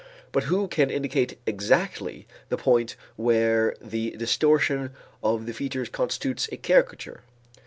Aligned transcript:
But 0.31 0.45
who 0.45 0.67
can 0.67 0.89
indicate 0.89 1.37
exactly 1.45 2.25
the 2.49 2.57
point 2.57 2.95
where 3.17 3.75
the 3.79 4.09
distortion 4.17 4.93
of 5.21 5.45
the 5.45 5.53
features 5.53 5.89
constitutes 5.89 6.49
a 6.51 6.57
caricature? 6.57 7.21